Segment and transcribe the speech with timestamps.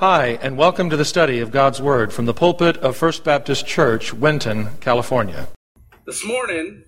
[0.00, 3.66] Hi, and welcome to the study of God's Word from the pulpit of First Baptist
[3.66, 5.48] Church, Winton, California.
[6.04, 6.84] This morning,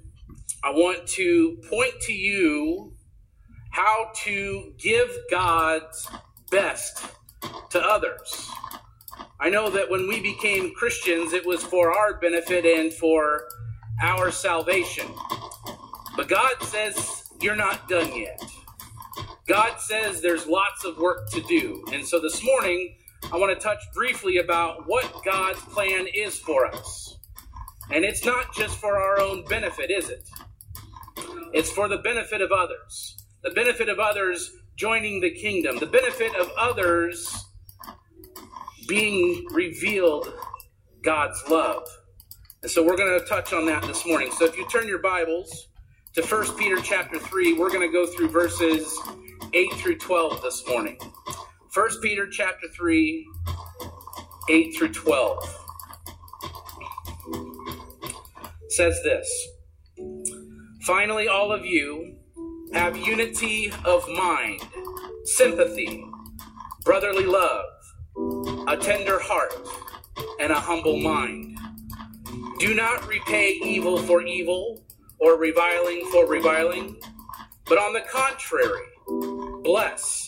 [0.62, 2.92] I want to point to you
[3.70, 6.06] how to give God's
[6.50, 7.02] best
[7.70, 8.50] to others.
[9.40, 13.48] I know that when we became Christians, it was for our benefit and for
[14.02, 15.06] our salvation.
[16.14, 18.42] But God says you're not done yet.
[19.46, 21.82] God says there's lots of work to do.
[21.90, 22.96] And so this morning,
[23.32, 27.18] I want to touch briefly about what God's plan is for us.
[27.90, 30.28] And it's not just for our own benefit, is it?
[31.52, 33.16] It's for the benefit of others.
[33.42, 35.78] The benefit of others joining the kingdom.
[35.78, 37.44] The benefit of others
[38.86, 40.32] being revealed
[41.02, 41.86] God's love.
[42.62, 44.30] And so we're going to touch on that this morning.
[44.32, 45.68] So if you turn your Bibles
[46.14, 48.98] to 1 Peter chapter 3, we're going to go through verses
[49.52, 50.98] 8 through 12 this morning.
[51.78, 53.24] 1 Peter chapter 3,
[54.50, 55.64] 8 through 12
[58.70, 59.48] says this
[60.82, 62.16] Finally, all of you
[62.72, 64.60] have unity of mind,
[65.22, 66.04] sympathy,
[66.84, 67.64] brotherly love,
[68.66, 69.54] a tender heart,
[70.40, 71.56] and a humble mind.
[72.58, 74.84] Do not repay evil for evil
[75.20, 77.00] or reviling for reviling,
[77.66, 78.84] but on the contrary,
[79.62, 80.27] Bless,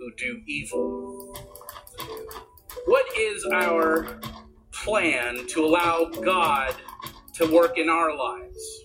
[0.00, 1.36] who do evil.
[2.86, 4.18] What is our
[4.72, 6.74] plan to allow God
[7.34, 8.80] to work in our lives?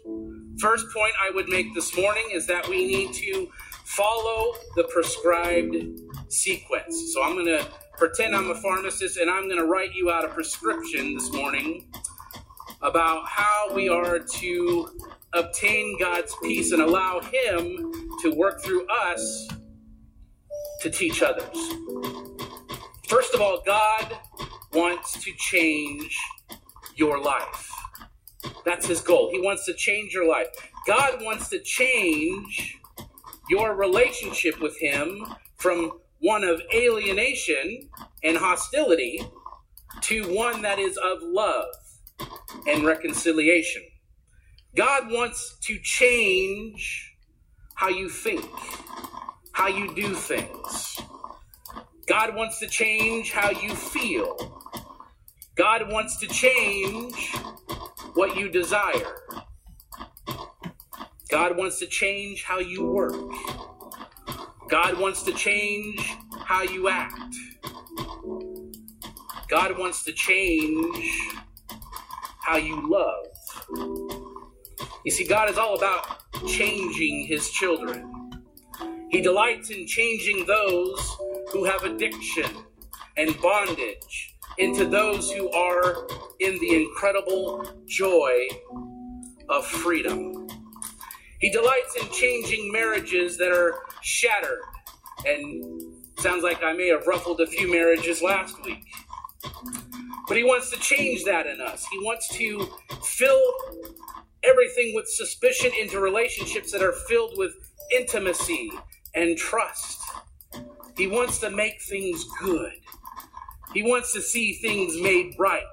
[0.60, 3.50] First point I would make this morning is that we need to
[3.86, 5.76] follow the prescribed
[6.28, 7.14] sequence.
[7.14, 7.66] So I'm going to
[7.98, 11.88] pretend I'm a pharmacist and I'm going to write you out a prescription this morning
[12.82, 14.90] about how we are to
[15.32, 19.48] obtain God's peace and allow Him to work through us
[20.82, 21.58] to teach others.
[23.08, 24.18] First of all, God
[24.74, 26.18] wants to change
[26.96, 27.72] your life.
[28.66, 29.30] That's His goal.
[29.32, 30.48] He wants to change your life.
[30.88, 32.80] God wants to change
[33.50, 35.26] your relationship with Him
[35.58, 37.90] from one of alienation
[38.24, 39.22] and hostility
[40.02, 41.68] to one that is of love
[42.68, 43.84] and reconciliation.
[44.76, 47.16] God wants to change
[47.76, 48.46] how you think,
[49.56, 51.00] how you do things.
[52.08, 54.62] God wants to change how you feel.
[55.56, 57.34] God wants to change
[58.16, 59.16] what you desire.
[61.32, 63.16] God wants to change how you work.
[64.70, 66.02] God wants to change
[66.38, 67.36] how you act.
[69.48, 71.30] God wants to change
[72.42, 73.26] how you love.
[75.06, 78.15] You see, God is all about changing his children.
[79.16, 81.18] He delights in changing those
[81.54, 82.52] who have addiction
[83.16, 86.06] and bondage into those who are
[86.42, 88.46] in the incredible joy
[89.48, 90.50] of freedom.
[91.40, 94.60] He delights in changing marriages that are shattered.
[95.26, 98.84] And sounds like I may have ruffled a few marriages last week.
[100.28, 101.86] But he wants to change that in us.
[101.90, 102.68] He wants to
[103.02, 103.54] fill
[104.44, 107.54] everything with suspicion into relationships that are filled with
[107.94, 108.72] intimacy
[109.16, 110.02] and trust.
[110.98, 112.74] He wants to make things good.
[113.74, 115.64] He wants to see things made right.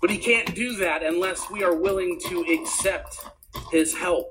[0.00, 3.18] But he can't do that unless we are willing to accept
[3.70, 4.30] his help.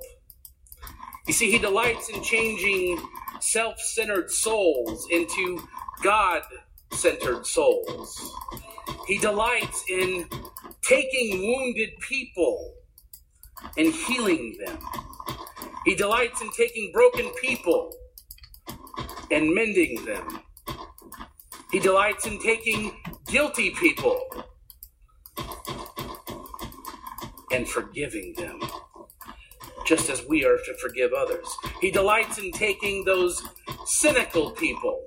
[1.27, 2.99] You see, he delights in changing
[3.39, 5.61] self centered souls into
[6.01, 6.41] God
[6.93, 8.33] centered souls.
[9.07, 10.27] He delights in
[10.81, 12.73] taking wounded people
[13.77, 14.79] and healing them.
[15.85, 17.95] He delights in taking broken people
[19.31, 20.41] and mending them.
[21.71, 22.91] He delights in taking
[23.27, 24.19] guilty people
[27.51, 28.59] and forgiving them,
[29.85, 31.47] just as we are to forgive others.
[31.81, 33.41] He delights in taking those
[33.85, 35.01] cynical people.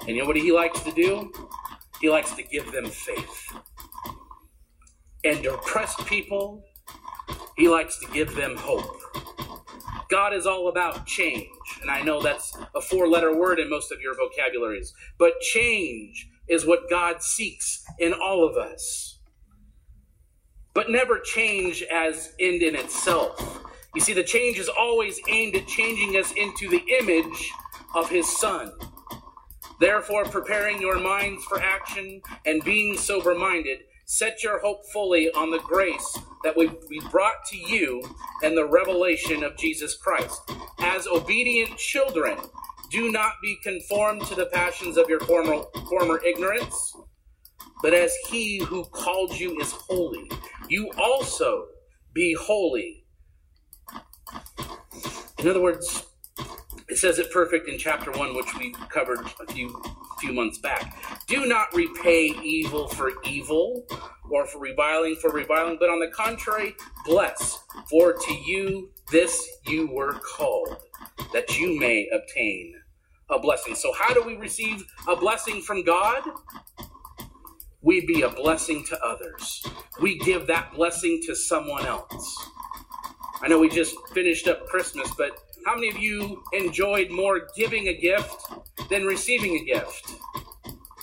[0.00, 1.32] And you know what he likes to do?
[2.00, 3.52] He likes to give them faith.
[5.24, 6.62] And oppressed people
[7.56, 9.00] he likes to give them hope.
[10.08, 11.48] God is all about change.
[11.82, 14.94] And I know that's a four letter word in most of your vocabularies.
[15.18, 19.18] But change is what God seeks in all of us.
[20.74, 23.64] But never change as end in itself.
[23.94, 27.50] You see, the change is always aimed at changing us into the image
[27.94, 28.72] of His Son.
[29.80, 35.50] Therefore, preparing your minds for action and being sober minded, set your hope fully on
[35.50, 38.00] the grace that will be brought to you
[38.44, 40.40] and the revelation of Jesus Christ.
[40.78, 42.38] As obedient children,
[42.88, 46.96] do not be conformed to the passions of your former, former ignorance,
[47.82, 50.30] but as he who called you is holy,
[50.68, 51.66] you also
[52.14, 53.04] be holy.
[55.40, 56.04] In other words,
[56.88, 59.82] it says it perfect in chapter 1, which we covered a few
[60.20, 60.96] few months back.
[61.26, 63.84] Do not repay evil for evil
[64.30, 66.74] or for reviling for reviling, but on the contrary,
[67.04, 67.58] bless.
[67.90, 70.76] For to you this you were called,
[71.32, 72.74] that you may obtain
[73.30, 73.74] a blessing.
[73.74, 76.22] So, how do we receive a blessing from God?
[77.82, 79.64] We be a blessing to others.
[80.00, 82.48] We give that blessing to someone else.
[83.42, 87.88] I know we just finished up Christmas, but how many of you enjoyed more giving
[87.88, 88.52] a gift
[88.88, 90.14] than receiving a gift?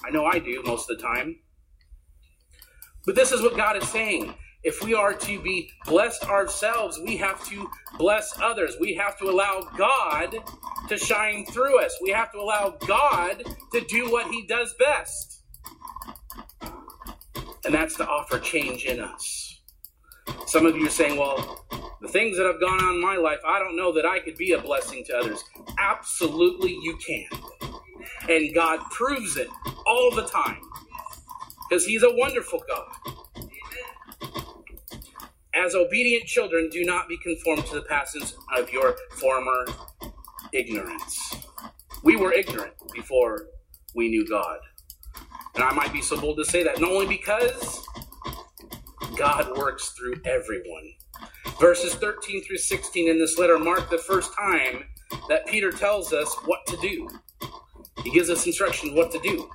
[0.06, 1.38] I know I do most of the time.
[3.06, 4.34] But this is what God is saying.
[4.64, 8.78] If we are to be blessed ourselves, we have to bless others.
[8.80, 10.38] We have to allow God
[10.88, 11.98] to shine through us.
[12.02, 15.42] We have to allow God to do what He does best.
[17.66, 19.62] And that's to offer change in us.
[20.48, 21.66] Some of you are saying, well,
[22.02, 24.38] the things that have gone on in my life, I don't know that I could
[24.38, 25.44] be a blessing to others.
[25.78, 27.28] Absolutely, you can.
[28.30, 29.50] And God proves it
[29.86, 30.62] all the time
[31.74, 33.16] because He's a wonderful God.
[35.56, 39.66] As obedient children, do not be conformed to the passions of your former
[40.52, 41.36] ignorance.
[42.04, 43.48] We were ignorant before
[43.96, 44.60] we knew God.
[45.56, 47.84] And I might be so bold to say that, not only because
[49.16, 50.94] God works through everyone,
[51.60, 54.86] Verses 13 through 16 in this letter mark the first time
[55.30, 57.08] that Peter tells us what to do.
[58.04, 59.50] He gives us instructions what to do.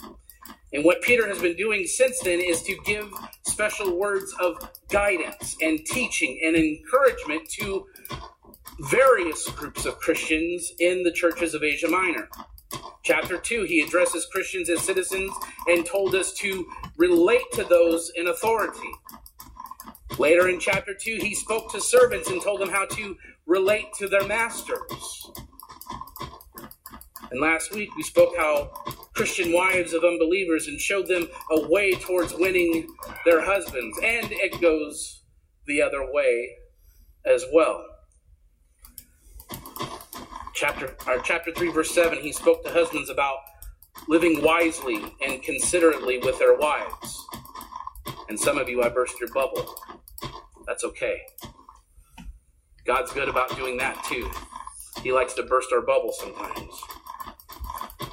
[0.72, 3.10] And what Peter has been doing since then is to give
[3.46, 7.86] special words of guidance and teaching and encouragement to
[8.80, 12.28] various groups of Christians in the churches of Asia Minor.
[13.02, 15.32] Chapter 2, he addresses Christians as citizens
[15.66, 18.90] and told us to relate to those in authority.
[20.18, 23.16] Later in chapter 2, he spoke to servants and told them how to
[23.46, 25.30] relate to their masters.
[27.30, 28.70] And last week, we spoke how
[29.18, 32.86] Christian wives of unbelievers and showed them a way towards winning
[33.24, 33.98] their husbands.
[34.00, 35.24] And it goes
[35.66, 36.48] the other way
[37.26, 37.84] as well.
[40.54, 43.38] Chapter, or chapter 3, verse 7, he spoke to husbands about
[44.06, 47.26] living wisely and considerately with their wives.
[48.28, 49.74] And some of you, I burst your bubble.
[50.64, 51.22] That's okay.
[52.86, 54.30] God's good about doing that too.
[55.02, 56.80] He likes to burst our bubble sometimes.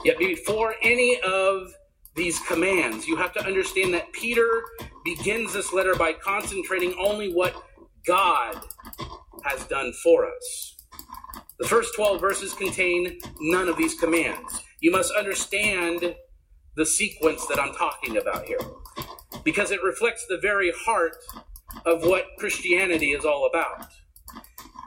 [0.05, 1.73] Yet before any of
[2.13, 4.63] these commands, you have to understand that Peter
[5.03, 7.55] begins this letter by concentrating only what
[8.05, 8.55] God
[9.43, 10.75] has done for us.
[11.57, 14.61] The first 12 verses contain none of these commands.
[14.79, 16.15] You must understand
[16.75, 18.59] the sequence that I'm talking about here
[19.43, 21.15] because it reflects the very heart
[21.87, 23.87] of what Christianity is all about.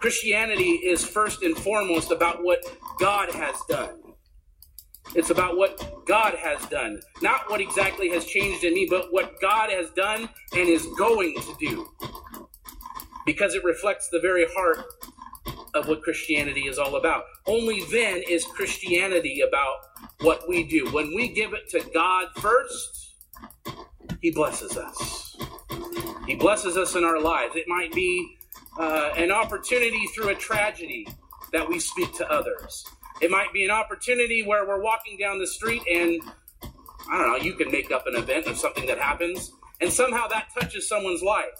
[0.00, 2.60] Christianity is first and foremost about what
[3.00, 4.07] God has done.
[5.14, 7.00] It's about what God has done.
[7.22, 11.34] Not what exactly has changed in me, but what God has done and is going
[11.40, 11.88] to do.
[13.24, 14.84] Because it reflects the very heart
[15.74, 17.24] of what Christianity is all about.
[17.46, 19.76] Only then is Christianity about
[20.20, 20.90] what we do.
[20.90, 23.14] When we give it to God first,
[24.20, 25.36] He blesses us.
[26.26, 27.56] He blesses us in our lives.
[27.56, 28.36] It might be
[28.78, 31.08] uh, an opportunity through a tragedy
[31.52, 32.84] that we speak to others.
[33.20, 36.22] It might be an opportunity where we're walking down the street and,
[37.10, 40.28] I don't know, you can make up an event of something that happens, and somehow
[40.28, 41.58] that touches someone's life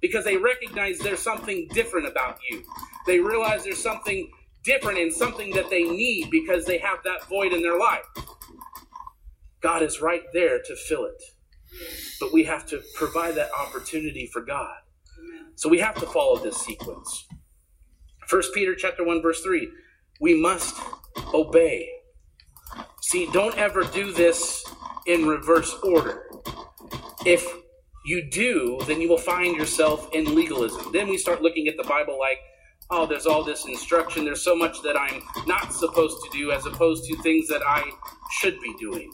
[0.00, 2.64] because they recognize there's something different about you.
[3.06, 4.30] They realize there's something
[4.64, 8.04] different and something that they need because they have that void in their life.
[9.60, 11.22] God is right there to fill it
[12.20, 14.76] but we have to provide that opportunity for God.
[15.54, 17.26] So we have to follow this sequence.
[18.26, 19.70] First Peter chapter 1 verse 3.
[20.20, 20.80] We must
[21.32, 21.88] obey.
[23.02, 24.64] See, don't ever do this
[25.06, 26.26] in reverse order.
[27.24, 27.46] If
[28.04, 30.92] you do, then you will find yourself in legalism.
[30.92, 32.38] Then we start looking at the Bible like
[32.90, 34.24] oh, there's all this instruction.
[34.24, 37.90] There's so much that I'm not supposed to do as opposed to things that I
[38.40, 39.10] should be doing.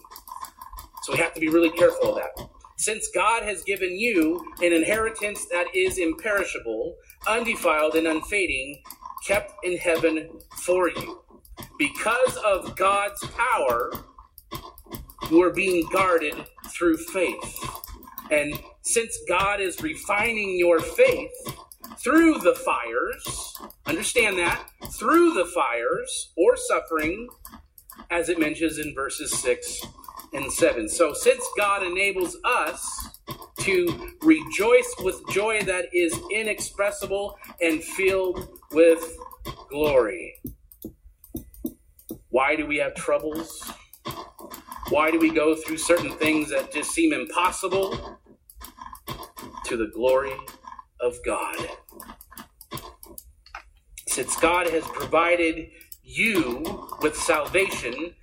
[1.03, 2.49] So we have to be really careful of that.
[2.79, 6.97] Since God has given you an inheritance that is imperishable,
[7.27, 8.83] undefiled, and unfading,
[9.27, 11.23] kept in heaven for you.
[11.79, 13.93] Because of God's power,
[15.43, 16.35] are being guarded
[16.69, 17.69] through faith.
[18.31, 21.33] And since God is refining your faith,
[21.99, 23.55] through the fires,
[23.87, 27.29] understand that, through the fires or suffering,
[28.11, 29.83] as it mentions in verses 6
[30.33, 30.89] and 7.
[30.89, 33.09] So, since God enables us
[33.61, 39.17] to rejoice with joy that is inexpressible and filled with
[39.71, 40.35] glory,
[42.31, 43.73] why do we have troubles?
[44.91, 48.19] Why do we go through certain things that just seem impossible?
[49.67, 50.35] To the glory
[51.01, 51.57] of God.
[54.09, 55.71] Since God has provided
[56.03, 58.15] you with salvation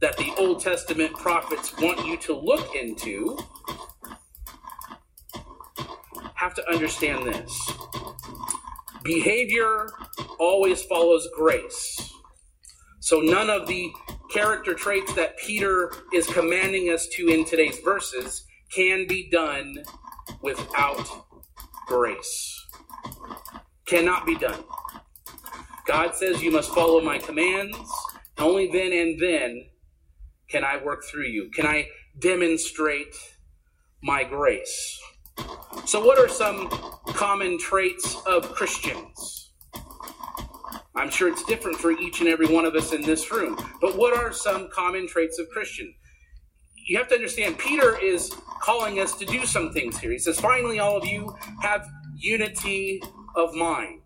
[0.00, 3.38] that the Old Testament prophets want you to look into,
[6.34, 7.72] have to understand this.
[9.02, 9.88] Behavior
[10.38, 11.98] always follows grace.
[13.00, 13.90] So none of the
[14.30, 19.84] character traits that Peter is commanding us to in today's verses can be done
[20.42, 21.08] without
[21.86, 22.66] grace.
[23.86, 24.62] Cannot be done.
[25.86, 27.76] God says you must follow my commands.
[28.38, 29.66] Only then and then
[30.48, 31.50] can I work through you.
[31.54, 31.88] Can I
[32.18, 33.14] demonstrate
[34.02, 35.00] my grace?
[35.86, 36.68] So, what are some
[37.06, 39.52] common traits of Christians?
[40.94, 43.96] I'm sure it's different for each and every one of us in this room, but
[43.96, 45.94] what are some common traits of Christian?
[46.86, 50.10] You have to understand, Peter is calling us to do some things here.
[50.10, 53.02] He says, Finally, all of you have unity
[53.36, 54.02] of mind.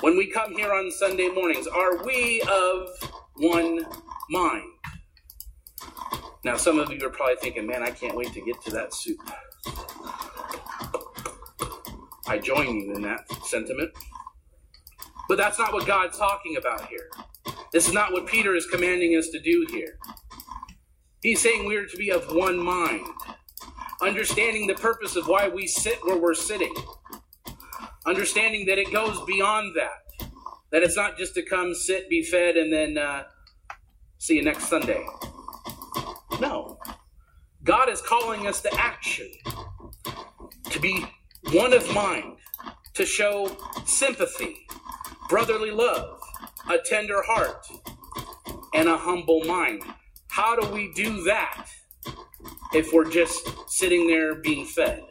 [0.00, 2.88] When we come here on Sunday mornings, are we of
[3.36, 3.84] one
[4.30, 4.70] mind?
[6.44, 8.94] Now, some of you are probably thinking, man, I can't wait to get to that
[8.94, 9.18] soup.
[12.28, 13.90] I join in that sentiment.
[15.28, 17.10] But that's not what God's talking about here.
[17.72, 19.98] This is not what Peter is commanding us to do here.
[21.22, 23.06] He's saying we are to be of one mind,
[24.00, 26.72] understanding the purpose of why we sit where we're sitting
[28.08, 30.28] understanding that it goes beyond that.
[30.70, 33.24] That it's not just to come, sit, be fed, and then uh,
[34.18, 35.04] see you next Sunday.
[36.40, 36.78] No.
[37.64, 39.30] God is calling us to action,
[40.70, 41.06] to be
[41.52, 42.36] one of mind,
[42.94, 44.66] to show sympathy,
[45.28, 46.20] brotherly love,
[46.68, 47.66] a tender heart,
[48.74, 49.82] and a humble mind.
[50.28, 51.68] How do we do that
[52.74, 55.02] if we're just sitting there being fed?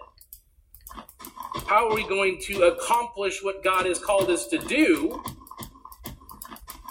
[1.66, 5.24] How are we going to accomplish what God has called us to do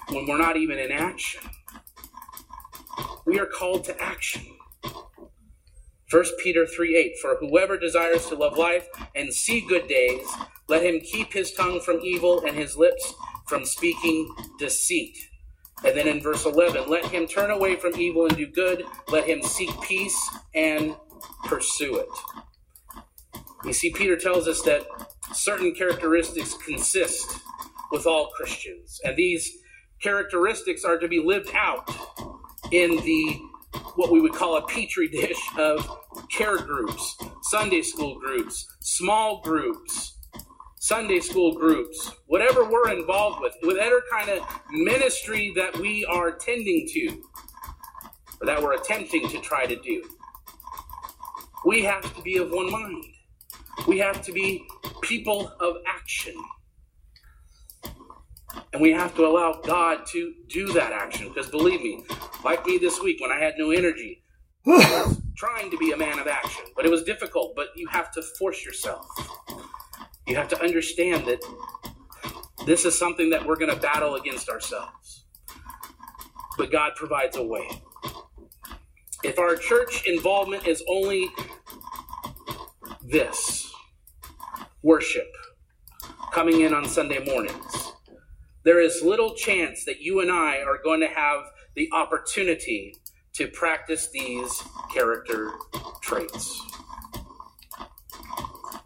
[0.08, 1.42] when we're not even in action?
[3.24, 4.55] We are called to action.
[6.10, 10.26] 1 Peter 3 8 For whoever desires to love life and see good days,
[10.68, 13.14] let him keep his tongue from evil and his lips
[13.46, 15.16] from speaking deceit.
[15.84, 19.28] And then in verse 11, let him turn away from evil and do good, let
[19.28, 20.96] him seek peace and
[21.44, 22.08] pursue it.
[23.64, 24.86] You see, Peter tells us that
[25.32, 27.40] certain characteristics consist
[27.90, 29.58] with all Christians, and these
[30.02, 31.88] characteristics are to be lived out
[32.70, 33.40] in the
[33.96, 35.98] what we would call a petri dish of
[36.30, 40.16] care groups, Sunday school groups, small groups,
[40.78, 46.86] Sunday school groups, whatever we're involved with, whatever kind of ministry that we are tending
[46.92, 47.22] to,
[48.40, 50.02] or that we're attempting to try to do.
[51.64, 53.04] We have to be of one mind.
[53.88, 54.64] We have to be
[55.00, 56.34] people of action.
[58.72, 61.28] And we have to allow God to do that action.
[61.28, 62.04] Because believe me,
[62.44, 64.22] like me this week when I had no energy,
[65.36, 66.64] trying to be a man of action.
[66.74, 69.06] But it was difficult, but you have to force yourself.
[70.26, 71.40] You have to understand that
[72.66, 75.24] this is something that we're going to battle against ourselves.
[76.58, 77.68] But God provides a way.
[79.22, 81.28] If our church involvement is only
[83.02, 83.72] this,
[84.82, 85.28] worship
[86.32, 87.85] coming in on Sunday mornings.
[88.66, 92.96] There is little chance that you and I are going to have the opportunity
[93.34, 94.60] to practice these
[94.92, 95.52] character
[96.02, 96.60] traits.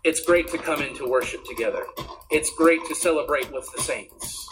[0.05, 1.87] It's great to come into worship together.
[2.31, 4.51] It's great to celebrate with the saints.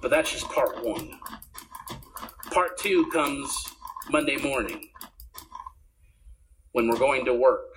[0.00, 1.18] But that's just part one.
[2.52, 3.52] Part two comes
[4.10, 4.90] Monday morning
[6.70, 7.71] when we're going to work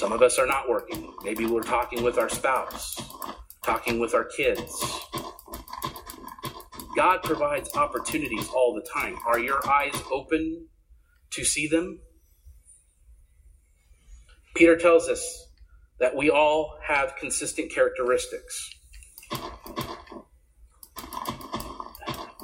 [0.00, 1.12] Some of us are not working.
[1.22, 2.98] Maybe we're talking with our spouse,
[3.62, 4.82] talking with our kids.
[6.96, 9.18] God provides opportunities all the time.
[9.26, 10.68] Are your eyes open
[11.32, 12.00] to see them?
[14.54, 15.48] Peter tells us
[15.98, 18.70] that we all have consistent characteristics.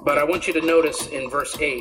[0.04, 1.80] But I want you to notice in verse 8,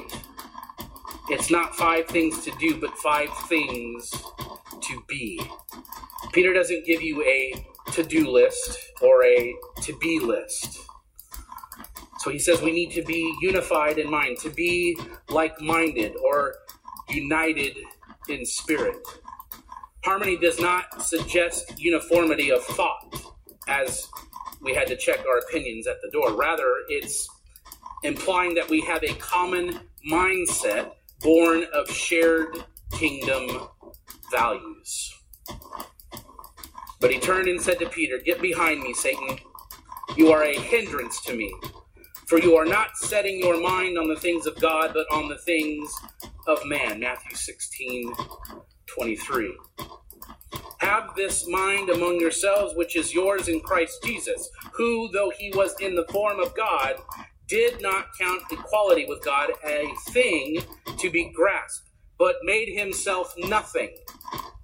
[1.27, 4.09] it's not five things to do, but five things
[4.87, 5.39] to be.
[6.33, 7.53] Peter doesn't give you a
[7.91, 10.79] to do list or a to be list.
[12.19, 14.97] So he says we need to be unified in mind, to be
[15.29, 16.55] like minded or
[17.09, 17.77] united
[18.27, 18.97] in spirit.
[20.03, 23.15] Harmony does not suggest uniformity of thought,
[23.67, 24.07] as
[24.61, 26.33] we had to check our opinions at the door.
[26.33, 27.27] Rather, it's
[28.03, 33.67] implying that we have a common mindset born of shared kingdom
[34.31, 35.13] values.
[36.99, 39.37] But he turned and said to Peter, Get behind me, Satan.
[40.15, 41.53] You are a hindrance to me.
[42.27, 45.37] For you are not setting your mind on the things of God, but on the
[45.37, 45.93] things
[46.47, 46.99] of man.
[46.99, 48.13] Matthew 16,
[48.87, 49.55] 23.
[50.79, 55.73] Have this mind among yourselves, which is yours in Christ Jesus, who, though he was
[55.79, 56.95] in the form of God,
[57.47, 60.59] did not count equality with God a thing
[60.97, 61.84] to be grasped,
[62.17, 63.95] but made himself nothing,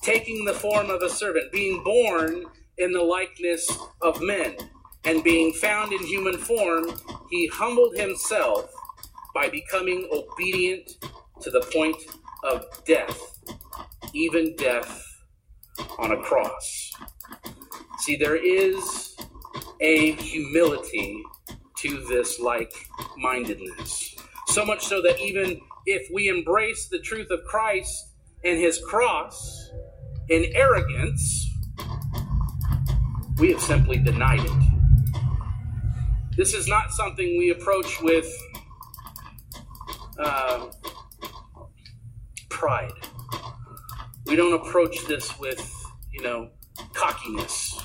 [0.01, 2.46] taking the form of a servant, being born
[2.77, 3.70] in the likeness
[4.01, 4.55] of men
[5.03, 6.91] and being found in human form,
[7.29, 8.72] he humbled himself
[9.34, 10.98] by becoming obedient
[11.41, 11.98] to the point
[12.43, 13.39] of death,
[14.13, 15.03] even death
[15.98, 16.91] on a cross.
[18.00, 19.15] See, there is
[19.79, 21.24] a humility
[21.77, 22.74] to this like
[23.17, 24.15] mindedness.
[24.48, 29.70] So much so that even if we embrace the truth of Christ and his cross
[30.30, 31.50] in arrogance,
[33.38, 34.72] we have simply denied it.
[36.38, 38.32] This is not something we approach with
[40.18, 40.68] uh,
[42.50, 42.92] pride.
[44.25, 45.60] We don't approach this with,
[46.12, 46.50] you know,
[46.94, 47.82] cockiness.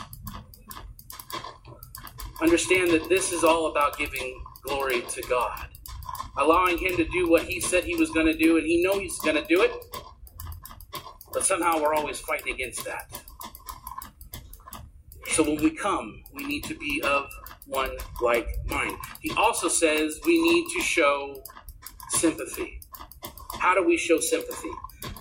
[2.40, 5.68] Understand that this is all about giving glory to God,
[6.38, 9.00] allowing Him to do what He said He was going to do, and He knows
[9.00, 9.72] He's going to do it.
[11.32, 13.10] But somehow we're always fighting against that.
[15.28, 17.30] So when we come, we need to be of
[17.66, 17.90] one
[18.22, 18.96] like mind.
[19.20, 21.42] He also says we need to show
[22.10, 22.80] sympathy.
[23.58, 24.70] How do we show sympathy?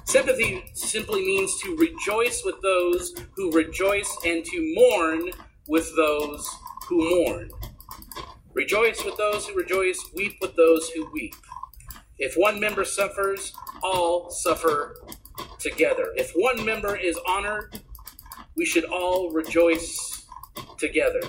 [0.06, 5.32] Sympathy simply means to rejoice with those who rejoice and to mourn
[5.67, 6.47] with those
[6.88, 7.49] who mourn.
[8.56, 11.36] Rejoice with those who rejoice, weep with those who weep.
[12.18, 14.96] If one member suffers, all suffer
[15.60, 16.13] together.
[16.15, 17.78] If one member is honored,
[18.56, 20.26] we should all rejoice
[20.78, 21.20] together.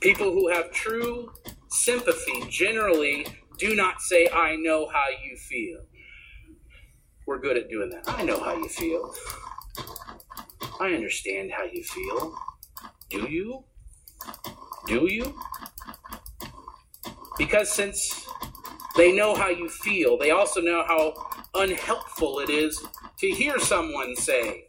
[0.00, 1.30] People who have true
[1.68, 3.26] sympathy generally
[3.58, 5.80] do not say, I know how you feel.
[7.26, 8.04] We're good at doing that.
[8.06, 9.14] I know how you feel.
[10.80, 12.34] I understand how you feel.
[13.10, 13.64] Do you?
[14.86, 15.34] Do you?
[17.36, 18.26] Because since
[18.96, 21.14] they know how you feel, they also know how
[21.54, 22.82] unhelpful it is
[23.18, 24.64] to hear someone say,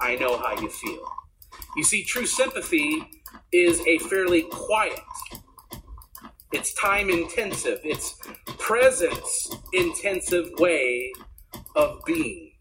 [0.00, 1.04] I know how you feel.
[1.76, 3.02] You see, true sympathy
[3.52, 5.00] is a fairly quiet,
[6.52, 8.18] it's time intensive, it's
[8.58, 11.12] presence intensive way
[11.76, 12.52] of being.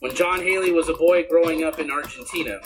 [0.00, 2.60] When John Haley was a boy growing up in Argentina,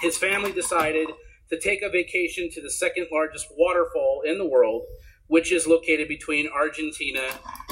[0.00, 1.08] his family decided
[1.52, 4.86] to take a vacation to the second largest waterfall in the world,
[5.26, 7.28] which is located between Argentina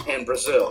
[0.06, 0.70] and Brazil.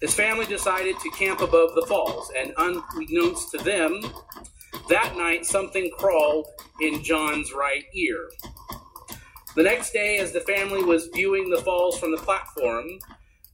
[0.00, 4.00] His family decided to camp above the falls, and unbeknownst to them,
[4.88, 6.46] that night something crawled
[6.80, 8.30] in John's right ear.
[9.54, 12.86] The next day, as the family was viewing the falls from the platform,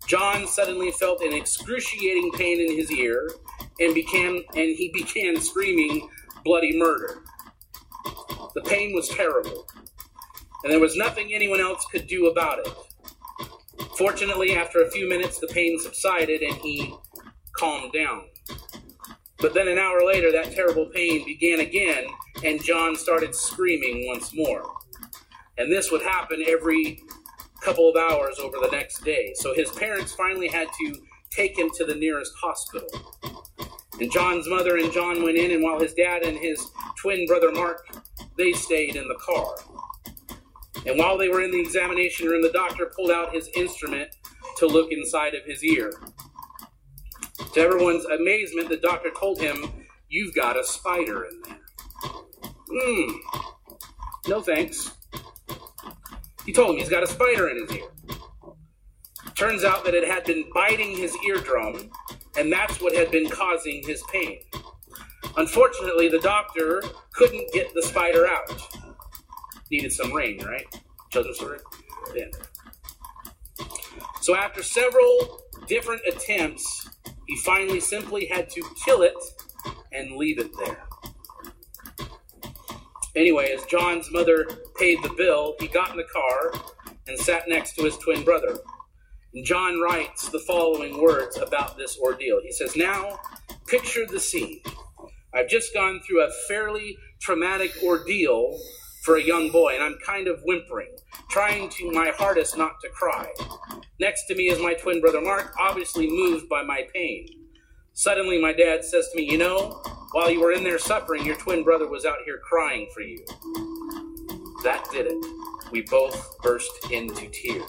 [0.07, 3.29] John suddenly felt an excruciating pain in his ear
[3.81, 6.09] and began and he began screaming
[6.45, 7.23] bloody murder.
[8.55, 9.67] The pain was terrible,
[10.63, 12.69] and there was nothing anyone else could do about it.
[13.97, 16.95] Fortunately, after a few minutes, the pain subsided and he
[17.57, 18.25] calmed down.
[19.39, 22.07] But then an hour later, that terrible pain began again,
[22.45, 24.63] and John started screaming once more.
[25.59, 27.03] And this would happen every
[27.63, 29.33] couple of hours over the next day.
[29.35, 30.95] So his parents finally had to
[31.31, 32.89] take him to the nearest hospital.
[34.01, 36.65] And John's mother and John went in, and while his dad and his
[36.99, 37.87] twin brother Mark,
[38.37, 39.57] they stayed in the car.
[40.87, 44.15] And while they were in the examination room, the doctor pulled out his instrument
[44.59, 45.93] to look inside of his ear.
[47.55, 49.73] To everyone's amazement, the doctor told him,
[50.09, 51.61] you've got a spider in there.
[52.71, 53.13] Hmm.
[54.29, 54.91] No thanks.
[56.47, 57.89] He told him he's got a spider in his ear.
[59.35, 61.91] Turns out that it had been biting his eardrum,
[62.37, 64.41] and that's what had been causing his pain.
[65.37, 68.51] Unfortunately, the doctor couldn't get the spider out.
[69.71, 70.67] Needed some rain, right?
[71.11, 71.59] Children's story?
[72.15, 72.27] Yeah.
[74.21, 76.91] So after several different attempts,
[77.27, 79.17] he finally simply had to kill it
[79.93, 80.87] and leave it there.
[83.15, 86.53] Anyway, as John's mother paid the bill, he got in the car
[87.07, 88.59] and sat next to his twin brother.
[89.35, 92.41] And John writes the following words about this ordeal.
[92.43, 93.19] He says, Now,
[93.67, 94.61] picture the scene.
[95.35, 98.59] I've just gone through a fairly traumatic ordeal
[99.03, 100.95] for a young boy, and I'm kind of whimpering,
[101.31, 103.29] trying to my hardest not to cry.
[103.99, 107.27] Next to me is my twin brother Mark, obviously moved by my pain.
[107.95, 111.37] Suddenly, my dad says to me, You know, while you were in there suffering, your
[111.37, 113.25] twin brother was out here crying for you.
[114.63, 115.25] That did it.
[115.73, 117.63] We both burst into tears.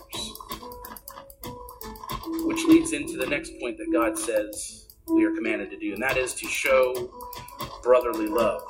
[2.45, 6.04] Which leads into the next point that God says we are commanded to do, and
[6.04, 7.12] that is to show
[7.83, 8.61] brotherly love.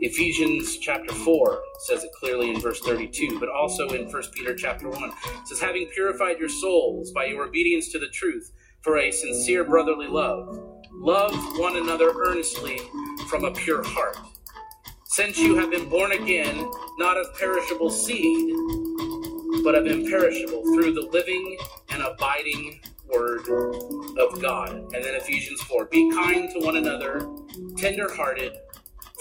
[0.00, 4.88] Ephesians chapter 4 says it clearly in verse 32, but also in 1 Peter chapter
[4.88, 5.02] 1.
[5.04, 9.64] It says, Having purified your souls by your obedience to the truth for a sincere
[9.64, 10.58] brotherly love,
[10.92, 12.80] love one another earnestly
[13.28, 14.16] from a pure heart.
[15.04, 18.54] Since you have been born again, not of perishable seed,
[19.62, 21.58] but of imperishable, through the living
[21.90, 22.80] and abiding
[23.12, 23.48] word
[24.18, 24.70] of God.
[24.94, 27.28] And then Ephesians 4 Be kind to one another,
[27.76, 28.52] tender hearted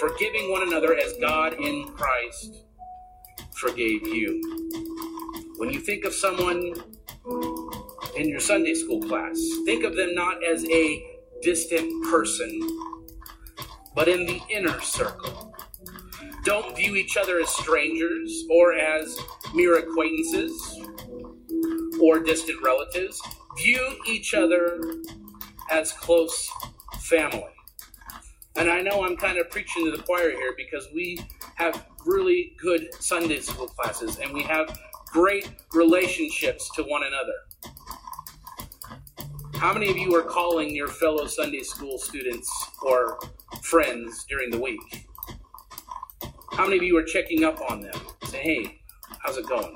[0.02, 2.64] forgiving one another as God in Christ
[3.54, 4.42] forgave you.
[5.58, 6.74] When you think of someone
[8.18, 12.60] in your Sunday school class, think of them not as a distant person,
[13.94, 15.54] but in the inner circle.
[16.44, 19.20] Don't view each other as strangers or as
[19.54, 20.82] mere acquaintances
[22.02, 23.22] or distant relatives.
[23.62, 24.82] View each other
[25.69, 26.50] as close
[27.00, 27.43] family.
[28.56, 31.19] And I know I'm kind of preaching to the choir here because we
[31.56, 37.34] have really good Sunday school classes and we have great relationships to one another.
[39.56, 42.50] How many of you are calling your fellow Sunday school students
[42.82, 43.19] or
[43.62, 45.08] friends during the week?
[46.54, 47.93] How many of you are checking up on them?
[48.24, 48.82] Say, hey,
[49.19, 49.76] how's it going?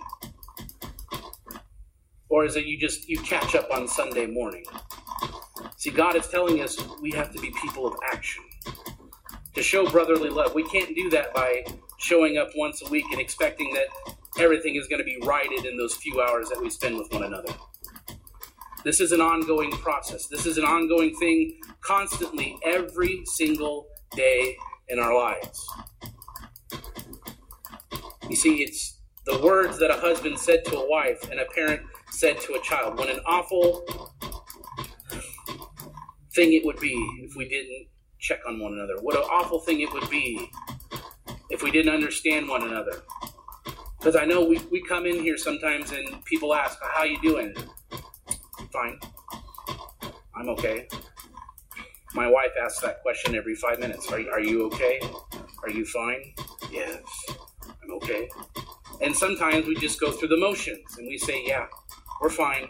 [2.29, 4.65] Or is it you just you catch up on Sunday morning?
[5.77, 8.43] See, God is telling us we have to be people of action
[9.53, 10.53] to show brotherly love.
[10.53, 11.63] We can't do that by
[11.97, 13.87] showing up once a week and expecting that
[14.39, 17.23] everything is going to be righted in those few hours that we spend with one
[17.23, 17.53] another.
[18.83, 20.27] This is an ongoing process.
[20.27, 24.55] This is an ongoing thing constantly, every single day
[24.89, 25.67] in our lives.
[28.29, 31.81] You see, it's the words that a husband said to a wife and a parent
[32.15, 32.97] said to a child.
[32.97, 33.85] What an awful
[36.33, 37.87] thing it would be if we didn't
[38.19, 38.95] check on one another.
[39.01, 40.49] What an awful thing it would be
[41.49, 43.03] if we didn't understand one another.
[43.99, 47.53] Because I know we, we come in here sometimes and people ask, How you doing?
[48.71, 48.99] Fine.
[50.35, 50.87] I'm okay.
[52.13, 54.09] My wife asks that question every five minutes.
[54.11, 55.01] Are, are you okay?
[55.63, 56.33] Are you fine?
[56.71, 57.01] Yes,
[57.83, 58.29] I'm okay.
[59.01, 61.67] And sometimes we just go through the motions and we say, Yeah,
[62.21, 62.69] we're fine.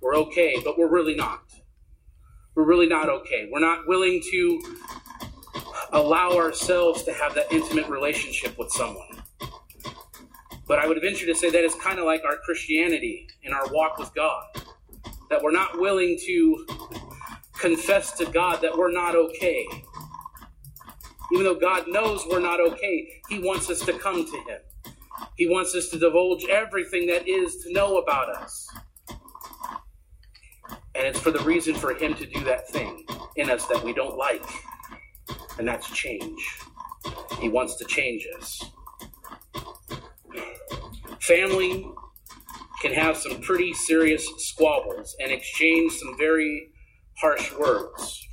[0.00, 1.42] We're okay, but we're really not
[2.58, 3.48] we're really not okay.
[3.52, 4.60] We're not willing to
[5.92, 9.22] allow ourselves to have that intimate relationship with someone.
[10.66, 13.68] But I would venture to say that is kind of like our Christianity and our
[13.70, 14.44] walk with God.
[15.30, 16.66] That we're not willing to
[17.56, 19.64] confess to God that we're not okay.
[21.32, 24.58] Even though God knows we're not okay, He wants us to come to Him.
[25.36, 28.68] He wants us to divulge everything that is to know about us.
[30.94, 33.92] And it's for the reason for him to do that thing in us that we
[33.92, 34.44] don't like.
[35.58, 36.58] And that's change.
[37.40, 38.64] He wants to change us.
[41.20, 41.86] Family
[42.80, 46.70] can have some pretty serious squabbles and exchange some very
[47.18, 48.26] harsh words.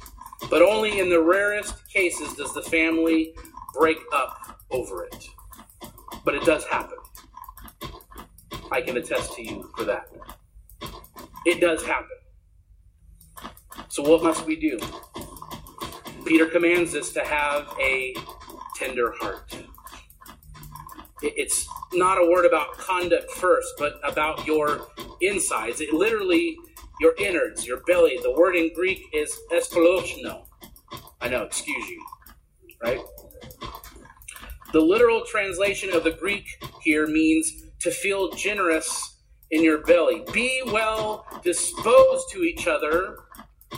[0.50, 3.34] But only in the rarest cases does the family
[3.74, 5.28] break up over it.
[6.26, 6.98] But it does happen.
[8.72, 10.10] I can attest to you for that.
[11.46, 12.18] It does happen.
[13.88, 14.80] So, what must we do?
[16.26, 18.16] Peter commands us to have a
[18.76, 19.56] tender heart.
[21.22, 24.88] It's not a word about conduct first, but about your
[25.22, 25.82] insides.
[25.82, 26.58] It literally,
[27.00, 28.20] your innards, your belly.
[28.22, 30.48] The word in Greek is eskolochno.
[31.22, 32.06] I know, excuse you.
[32.84, 33.00] Right?
[34.76, 40.26] The literal translation of the Greek here means to feel generous in your belly.
[40.34, 43.20] Be well disposed to each other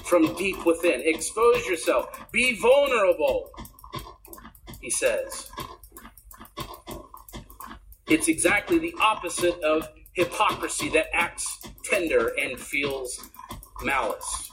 [0.06, 1.04] from deep within.
[1.06, 2.26] Expose yourself.
[2.32, 3.52] Be vulnerable,
[4.82, 5.52] he says.
[8.10, 13.24] It's exactly the opposite of hypocrisy that acts tender and feels
[13.84, 14.50] malice.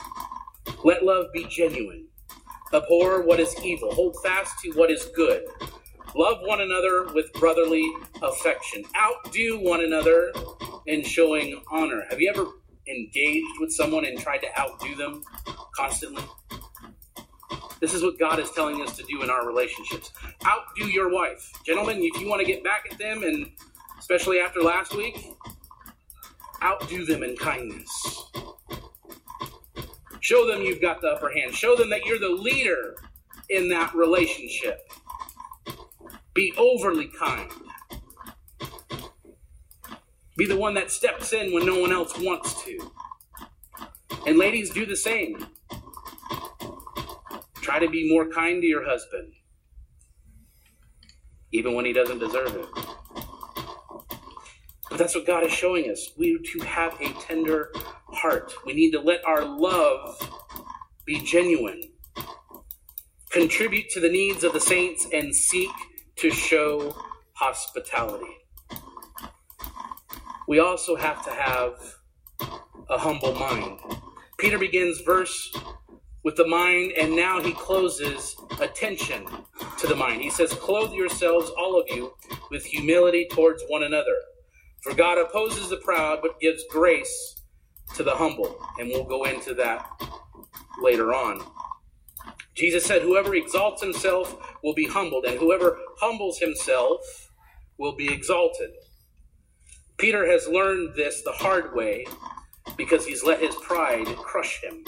[0.84, 2.08] Let love be genuine.
[2.74, 3.94] Abhor what is evil.
[3.94, 5.46] Hold fast to what is good.
[6.16, 7.90] Love one another with brotherly
[8.22, 8.84] affection.
[8.96, 10.32] Outdo one another
[10.86, 12.04] in showing honor.
[12.08, 12.46] Have you ever
[12.86, 15.24] engaged with someone and tried to outdo them
[15.74, 16.22] constantly?
[17.80, 20.12] This is what God is telling us to do in our relationships.
[20.46, 21.52] Outdo your wife.
[21.66, 23.50] Gentlemen, if you want to get back at them, and
[23.98, 25.18] especially after last week,
[26.62, 27.90] outdo them in kindness.
[30.20, 31.54] Show them you've got the upper hand.
[31.54, 32.94] Show them that you're the leader
[33.50, 34.88] in that relationship.
[36.34, 37.50] Be overly kind.
[40.36, 42.90] Be the one that steps in when no one else wants to.
[44.26, 45.46] And ladies, do the same.
[47.60, 49.32] Try to be more kind to your husband,
[51.52, 52.66] even when he doesn't deserve it.
[54.90, 56.10] But that's what God is showing us.
[56.16, 57.70] We to have a tender
[58.08, 58.54] heart.
[58.66, 60.18] We need to let our love
[61.04, 61.82] be genuine.
[63.30, 65.70] Contribute to the needs of the saints and seek
[66.16, 66.96] to show
[67.34, 68.36] hospitality.
[70.46, 71.74] We also have to have
[72.90, 73.80] a humble mind.
[74.38, 75.54] Peter begins verse
[76.22, 79.26] with the mind, and now he closes attention
[79.78, 80.22] to the mind.
[80.22, 82.14] He says, Clothe yourselves, all of you,
[82.50, 84.16] with humility towards one another.
[84.82, 87.42] For God opposes the proud, but gives grace
[87.94, 88.58] to the humble.
[88.78, 89.86] And we'll go into that
[90.82, 91.40] later on.
[92.54, 97.00] Jesus said, Whoever exalts himself will be humbled, and whoever humbles himself
[97.78, 98.70] will be exalted.
[99.98, 102.06] Peter has learned this the hard way
[102.76, 104.84] because he's let his pride crush him.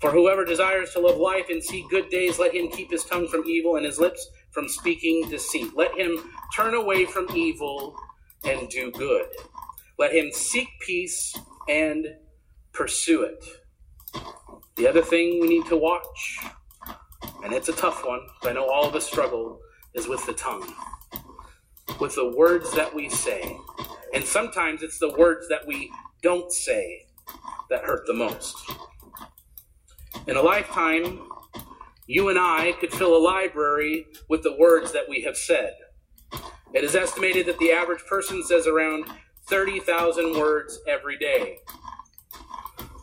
[0.00, 3.28] For whoever desires to live life and see good days, let him keep his tongue
[3.28, 5.76] from evil and his lips from speaking deceit.
[5.76, 6.18] Let him
[6.56, 7.96] turn away from evil
[8.44, 9.28] and do good.
[9.98, 11.36] Let him seek peace
[11.68, 12.06] and
[12.72, 13.44] pursue it.
[14.76, 16.38] The other thing we need to watch,
[17.44, 19.60] and it's a tough one, but I know all of us struggle,
[19.94, 20.74] is with the tongue,
[22.00, 23.56] with the words that we say.
[24.14, 25.90] And sometimes it's the words that we
[26.22, 27.06] don't say
[27.68, 28.56] that hurt the most.
[30.26, 31.20] In a lifetime,
[32.06, 35.74] you and I could fill a library with the words that we have said.
[36.72, 39.06] It is estimated that the average person says around
[39.48, 41.58] 30,000 words every day.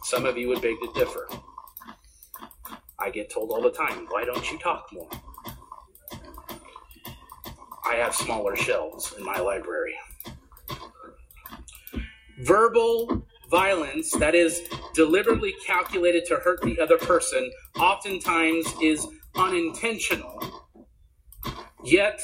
[0.03, 1.27] Some of you would beg to differ.
[3.01, 5.09] I get told all the time, why don't you talk more?
[7.89, 9.95] I have smaller shelves in my library.
[12.39, 14.61] Verbal violence that is
[14.93, 20.67] deliberately calculated to hurt the other person oftentimes is unintentional,
[21.83, 22.21] yet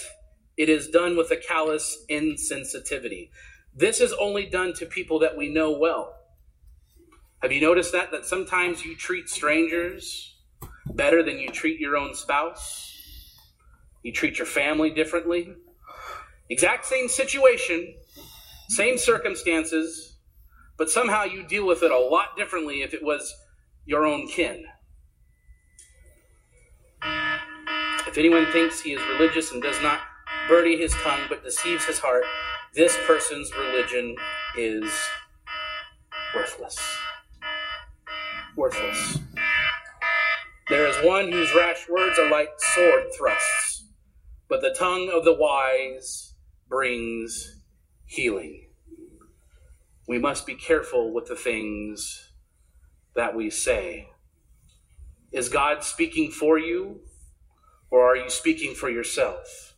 [0.58, 3.30] it is done with a callous insensitivity.
[3.74, 6.16] This is only done to people that we know well.
[7.42, 8.12] Have you noticed that?
[8.12, 10.35] That sometimes you treat strangers
[10.94, 12.94] better than you treat your own spouse.
[14.04, 15.54] You treat your family differently.
[16.50, 17.96] Exact same situation,
[18.70, 20.18] same circumstances,
[20.78, 23.34] but somehow you deal with it a lot differently if it was
[23.86, 24.66] your own kin.
[28.08, 30.00] If anyone thinks he is religious and does not
[30.48, 32.24] birdie his tongue but deceives his heart,
[32.76, 34.16] this person's religion
[34.58, 34.92] is
[36.36, 36.80] worthless.
[38.56, 39.25] Worthless.
[40.68, 43.86] There is one whose rash words are like sword thrusts,
[44.50, 46.34] but the tongue of the wise
[46.68, 47.62] brings
[48.06, 48.70] healing.
[50.08, 52.32] We must be careful with the things
[53.16, 54.10] that we say.
[55.32, 57.02] Is God speaking for you,
[57.92, 59.76] or are you speaking for yourself?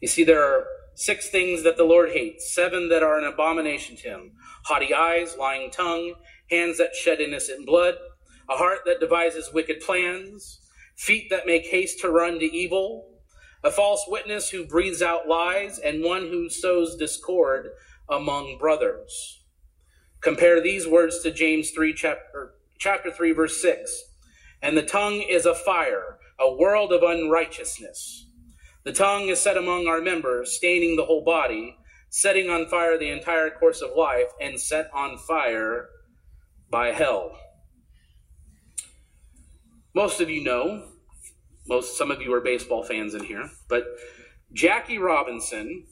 [0.00, 3.96] You see, there are six things that the Lord hates, seven that are an abomination
[3.96, 4.32] to him
[4.64, 6.14] haughty eyes, lying tongue,
[6.50, 7.96] hands that shed innocent blood
[8.50, 10.60] a heart that devises wicked plans,
[10.96, 13.06] feet that make haste to run to evil,
[13.62, 17.68] a false witness who breathes out lies, and one who sows discord
[18.08, 19.44] among brothers.
[20.20, 24.04] Compare these words to James 3 chapter, chapter 3 verse 6.
[24.60, 28.26] And the tongue is a fire, a world of unrighteousness.
[28.84, 31.76] The tongue is set among our members, staining the whole body,
[32.08, 35.88] setting on fire the entire course of life, and set on fire
[36.70, 37.38] by hell.
[39.94, 40.84] Most of you know,
[41.68, 43.84] most some of you are baseball fans in here, but
[44.52, 45.86] Jackie Robinson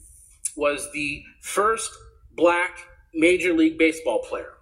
[0.55, 1.91] was the first
[2.35, 2.79] black
[3.13, 4.53] Major League Baseball player.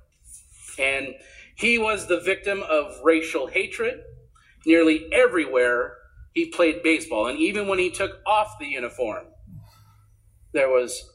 [0.79, 1.15] And
[1.55, 4.01] he was the victim of racial hatred
[4.65, 5.97] nearly everywhere
[6.33, 7.27] he played baseball.
[7.27, 9.25] And even when he took off the uniform,
[10.53, 11.09] there was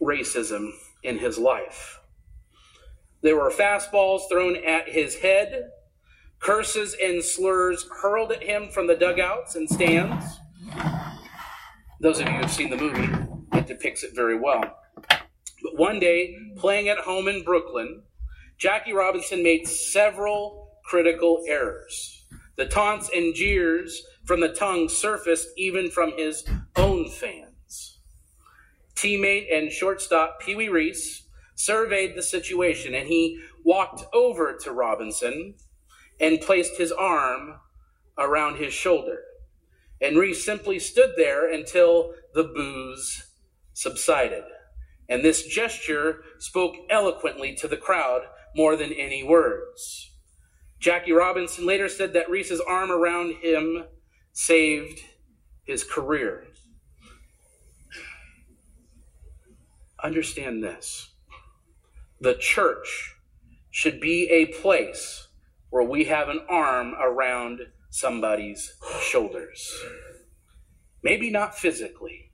[0.00, 0.70] racism
[1.02, 2.00] in his life.
[3.22, 5.70] There were fastballs thrown at his head,
[6.42, 10.40] curses and slurs hurled at him from the dugouts and stands.
[12.00, 13.08] Those of you who have seen the movie,
[13.52, 14.78] it depicts it very well.
[15.08, 18.02] But one day, playing at home in Brooklyn,
[18.58, 22.24] Jackie Robinson made several critical errors.
[22.56, 26.44] The taunts and jeers from the tongue surfaced even from his
[26.76, 27.98] own fans.
[28.96, 31.22] Teammate and shortstop Pee Wee Reese
[31.54, 35.54] surveyed the situation and he walked over to Robinson
[36.22, 37.56] and placed his arm
[38.16, 39.18] around his shoulder.
[40.00, 43.26] And Reese simply stood there until the boos
[43.74, 44.44] subsided.
[45.08, 48.22] And this gesture spoke eloquently to the crowd
[48.56, 50.12] more than any words.
[50.78, 53.84] Jackie Robinson later said that Reese's arm around him
[54.32, 55.00] saved
[55.64, 56.46] his career.
[60.02, 61.10] Understand this
[62.20, 63.16] the church
[63.70, 65.28] should be a place
[65.72, 67.58] where we have an arm around
[67.88, 69.74] somebody's shoulders.
[71.02, 72.30] Maybe not physically,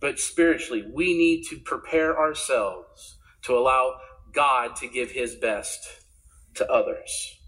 [0.00, 0.84] but spiritually.
[0.92, 3.94] We need to prepare ourselves to allow
[4.32, 5.86] God to give his best
[6.54, 7.38] to others.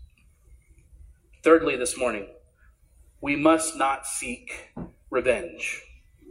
[1.43, 2.29] Thirdly, this morning,
[3.21, 4.71] we must not seek
[5.11, 5.83] revenge.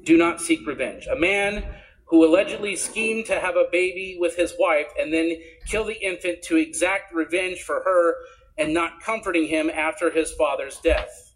[0.06, 1.06] Do not seek revenge.
[1.08, 1.65] A man
[2.06, 5.36] who allegedly schemed to have a baby with his wife and then
[5.67, 8.15] kill the infant to exact revenge for her
[8.58, 11.34] and not comforting him after his father's death.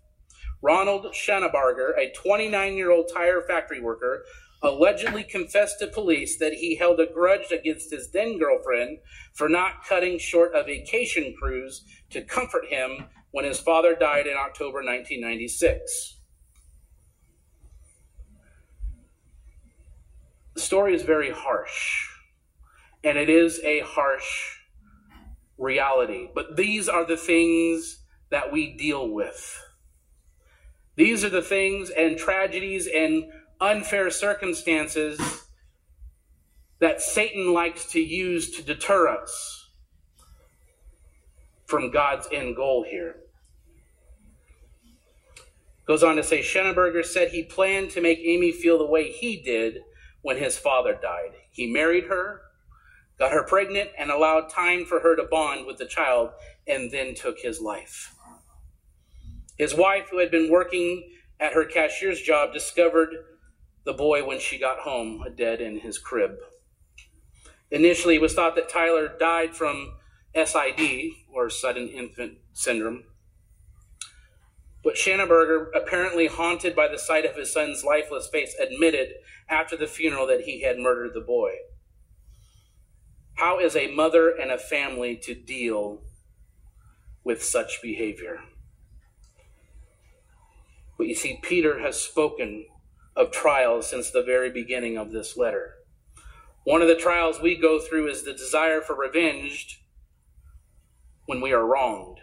[0.62, 4.24] Ronald Shanabarger, a 29 year old tire factory worker,
[4.64, 8.98] allegedly confessed to police that he held a grudge against his then girlfriend
[9.34, 14.36] for not cutting short a vacation cruise to comfort him when his father died in
[14.36, 16.16] October 1996.
[20.56, 22.08] The story is very harsh,
[23.04, 24.57] and it is a harsh
[25.58, 26.30] reality.
[26.34, 29.63] But these are the things that we deal with.
[30.96, 35.20] These are the things and tragedies and unfair circumstances
[36.80, 39.70] that Satan likes to use to deter us
[41.65, 43.17] from God's end goal here.
[45.86, 49.38] Goes on to say Shanabarger said he planned to make Amy feel the way he
[49.38, 49.84] did
[50.22, 51.32] when his father died.
[51.50, 52.41] He married her,
[53.20, 56.32] got her pregnant, and allowed time for her to bond with the child,
[56.68, 58.14] and then took his life.
[59.58, 63.10] His wife, who had been working at her cashier's job, discovered
[63.86, 66.38] the boy when she got home, dead in his crib.
[67.72, 69.94] Initially, it was thought that Tyler died from
[70.36, 73.04] SID, or sudden infant syndrome.
[74.84, 79.16] But Shanabarger, apparently haunted by the sight of his son's lifeless face, admitted
[79.50, 81.52] after the funeral that he had murdered the boy.
[83.38, 86.02] How is a mother and a family to deal
[87.23, 88.39] with such behavior?
[90.97, 92.65] But you see, Peter has spoken
[93.15, 95.76] of trials since the very beginning of this letter.
[96.63, 99.84] One of the trials we go through is the desire for revenge
[101.28, 102.17] when we are wronged.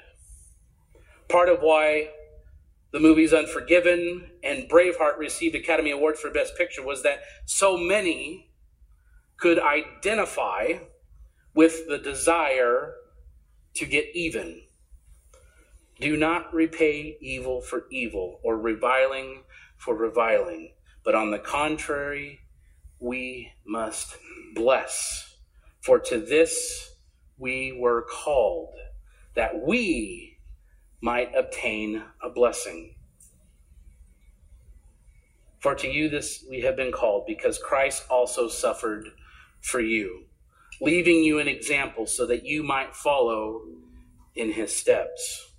[1.28, 2.08] Part of why
[2.90, 8.50] the movies Unforgiven and Braveheart received Academy Awards for Best Picture was that so many
[9.36, 10.72] could identify
[11.54, 12.94] with the desire
[13.74, 14.62] to get even.
[16.00, 19.44] Do not repay evil for evil or reviling
[19.76, 20.72] for reviling,
[21.04, 22.40] but on the contrary,
[22.98, 24.16] we must
[24.54, 25.36] bless.
[25.80, 26.96] For to this
[27.38, 28.74] we were called,
[29.34, 30.38] that we
[31.00, 32.94] might obtain a blessing.
[35.60, 39.08] For to you this we have been called, because Christ also suffered
[39.60, 40.24] for you
[40.80, 43.62] leaving you an example so that you might follow
[44.34, 45.52] in his steps.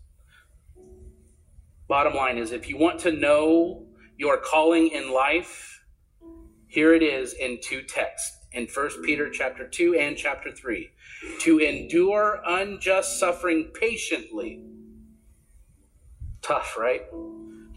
[1.87, 3.85] Bottom line is if you want to know
[4.17, 5.83] your calling in life,
[6.67, 10.89] here it is in two texts in 1 Peter chapter 2 and chapter 3
[11.41, 14.63] to endure unjust suffering patiently.
[16.41, 17.03] Tough, right?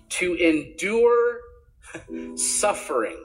[0.08, 1.40] To endure
[2.36, 3.18] suffering,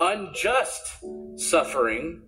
[0.00, 1.04] unjust
[1.36, 2.22] suffering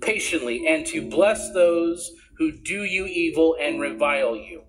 [0.00, 4.62] patiently and to bless those who do you evil and revile you.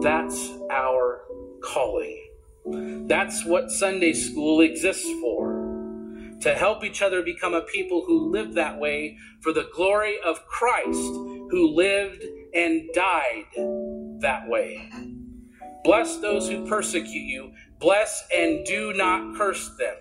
[0.00, 1.22] That's our
[1.62, 2.18] calling.
[3.06, 5.52] That's what Sunday school exists for.
[6.40, 10.44] To help each other become a people who live that way for the glory of
[10.46, 12.24] Christ, who lived
[12.54, 13.44] and died
[14.20, 14.90] that way.
[15.84, 17.52] Bless those who persecute you.
[17.78, 19.96] Bless and do not curse them.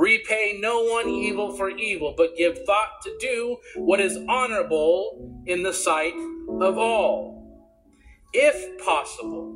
[0.00, 5.62] Repay no one evil for evil, but give thought to do what is honorable in
[5.62, 6.14] the sight
[6.48, 7.62] of all.
[8.32, 9.54] If possible,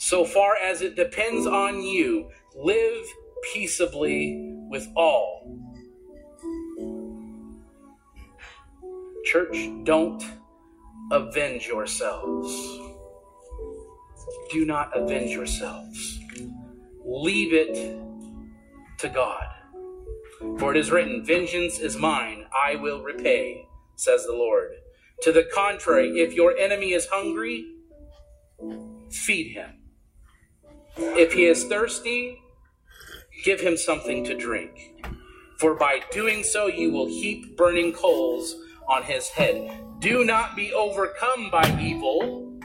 [0.00, 3.04] so far as it depends on you, live
[3.52, 5.56] peaceably with all.
[9.24, 10.24] Church, don't
[11.12, 12.80] avenge yourselves.
[14.50, 16.18] Do not avenge yourselves.
[17.04, 18.07] Leave it
[18.98, 19.46] to God.
[20.58, 24.70] For it is written, Vengeance is mine, I will repay, says the Lord.
[25.22, 27.66] To the contrary, if your enemy is hungry,
[29.10, 29.70] feed him.
[30.96, 32.40] If he is thirsty,
[33.44, 35.04] give him something to drink.
[35.58, 38.54] For by doing so, you will heap burning coals
[38.88, 39.84] on his head.
[39.98, 42.60] Do not be overcome by evil,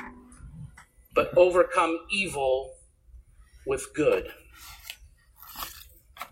[1.15, 2.75] but overcome evil
[3.65, 4.31] with good.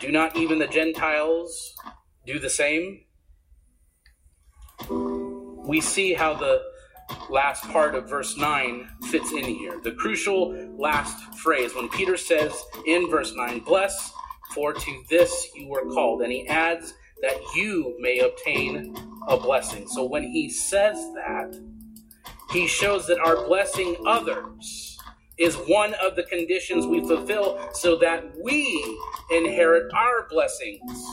[0.00, 1.74] Do not even the Gentiles
[2.26, 3.04] do the same?
[4.88, 6.62] We see how the
[7.30, 9.80] last part of verse 9 fits in here.
[9.82, 12.52] The crucial last phrase when Peter says
[12.86, 14.12] in verse 9, Bless,
[14.54, 16.22] for to this you were called.
[16.22, 18.94] And he adds that you may obtain
[19.28, 19.88] a blessing.
[19.88, 21.58] So when he says that,
[22.50, 24.93] he shows that our blessing others
[25.38, 28.98] is one of the conditions we fulfill so that we
[29.30, 31.04] inherit our blessings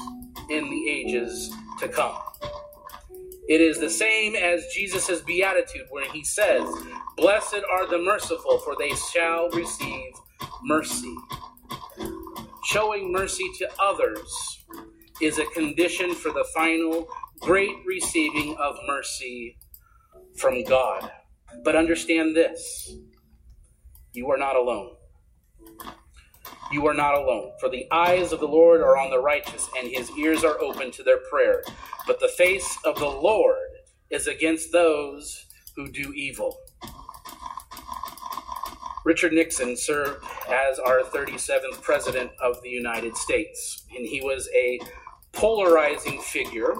[0.49, 2.17] in the ages to come.
[3.47, 6.63] It is the same as Jesus' beatitude, where he says,
[7.17, 10.13] Blessed are the merciful, for they shall receive
[10.63, 11.15] mercy.
[12.65, 14.63] Showing mercy to others
[15.21, 17.07] is a condition for the final
[17.41, 19.57] great receiving of mercy
[20.37, 21.11] from God.
[21.63, 22.95] But understand this
[24.13, 24.95] you are not alone.
[26.71, 29.89] You are not alone, for the eyes of the Lord are on the righteous, and
[29.89, 31.63] his ears are open to their prayer.
[32.07, 33.57] But the face of the Lord
[34.09, 35.45] is against those
[35.75, 36.57] who do evil.
[39.03, 44.79] Richard Nixon served as our 37th President of the United States, and he was a
[45.31, 46.75] polarizing figure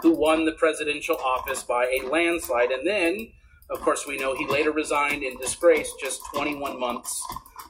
[0.00, 2.70] who won the presidential office by a landslide.
[2.70, 3.32] And then,
[3.70, 7.22] of course, we know he later resigned in disgrace just 21 months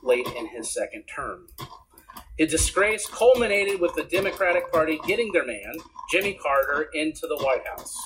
[0.03, 1.47] late in his second term.
[2.37, 5.75] His disgrace culminated with the Democratic Party getting their man,
[6.11, 7.97] Jimmy Carter, into the White House.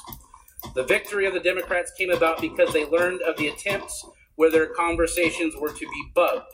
[0.74, 4.04] The victory of the Democrats came about because they learned of the attempts
[4.36, 6.44] where their conversations were to be bugged.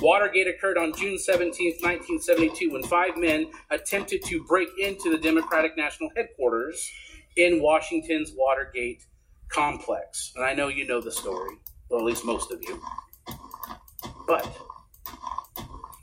[0.00, 5.76] Watergate occurred on June 17, 1972, when five men attempted to break into the Democratic
[5.76, 6.90] National Headquarters
[7.36, 9.04] in Washington's Watergate
[9.52, 10.32] complex.
[10.36, 11.56] And I know you know the story,
[11.88, 12.80] or at least most of you.
[14.26, 14.48] But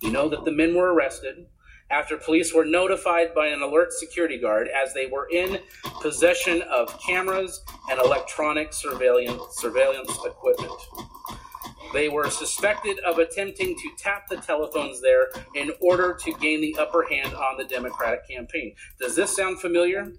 [0.02, 1.47] you know that the men were arrested
[1.91, 5.60] after police were notified by an alert security guard as they were in
[6.02, 10.80] possession of cameras and electronic surveillance, surveillance equipment.
[11.91, 16.76] They were suspected of attempting to tap the telephones there in order to gain the
[16.80, 18.76] upper hand on the Democratic campaign.
[19.00, 20.12] Does this sound familiar?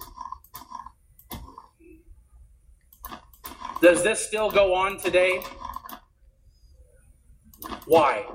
[3.80, 5.40] Does this still go on today?
[7.86, 8.26] Why?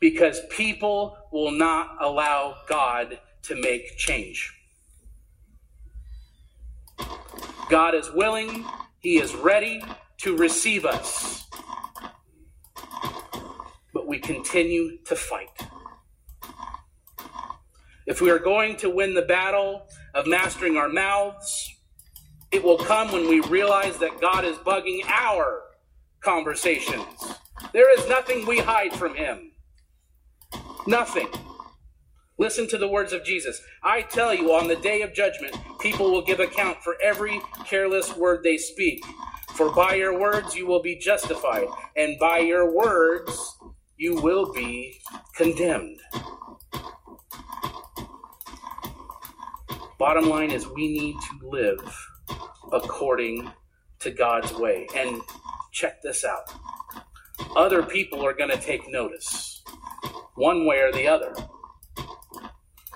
[0.00, 4.54] because people will not allow God to make change.
[7.68, 8.64] God is willing,
[9.00, 9.82] He is ready
[10.18, 11.46] to receive us.
[13.92, 15.48] But we continue to fight.
[18.06, 21.74] If we are going to win the battle of mastering our mouths,
[22.50, 25.62] it will come when we realize that God is bugging our
[26.20, 27.34] conversations.
[27.72, 29.52] There is nothing we hide from Him.
[30.86, 31.28] Nothing.
[32.38, 33.60] Listen to the words of Jesus.
[33.82, 38.16] I tell you, on the day of judgment, people will give account for every careless
[38.16, 39.04] word they speak.
[39.54, 43.58] For by your words you will be justified, and by your words
[43.96, 45.00] you will be
[45.34, 45.98] condemned.
[49.98, 52.07] Bottom line is, we need to live
[52.72, 53.50] according
[54.00, 54.86] to God's way.
[54.94, 55.20] And
[55.72, 56.52] check this out
[57.56, 59.62] other people are going to take notice,
[60.34, 61.34] one way or the other.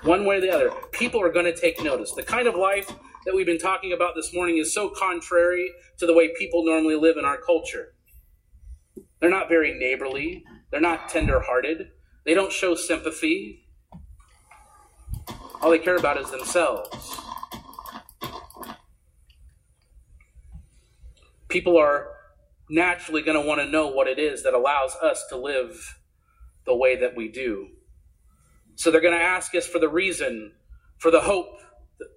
[0.03, 0.71] One way or the other.
[0.91, 2.11] People are going to take notice.
[2.11, 2.87] The kind of life
[3.25, 6.95] that we've been talking about this morning is so contrary to the way people normally
[6.95, 7.93] live in our culture.
[9.19, 11.91] They're not very neighborly, they're not tender hearted,
[12.25, 13.65] they don't show sympathy.
[15.61, 17.22] All they care about is themselves.
[21.53, 22.07] People are
[22.67, 25.99] naturally going to want to know what it is that allows us to live
[26.65, 27.67] the way that we do.
[28.73, 30.53] So they're going to ask us for the reason,
[30.97, 31.59] for the hope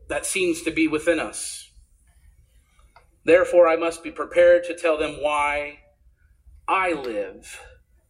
[0.08, 1.70] that seems to be within us.
[3.26, 5.80] Therefore, I must be prepared to tell them why
[6.66, 7.60] I live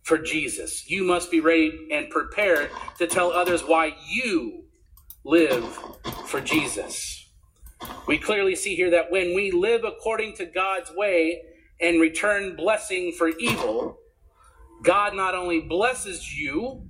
[0.05, 0.89] for Jesus.
[0.89, 4.67] You must be ready and prepared to tell others why you
[5.25, 5.77] live
[6.27, 7.16] for Jesus.
[8.07, 11.43] We clearly see here that when we live according to God's way
[11.81, 13.99] and return blessing for evil,
[14.83, 16.87] God not only blesses you,